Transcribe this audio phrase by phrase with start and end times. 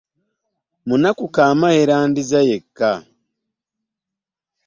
[0.83, 2.91] Omunaku kaama yeandiza yekka.